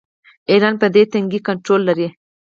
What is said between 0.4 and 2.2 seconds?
ایران پر دې تنګي کنټرول لري.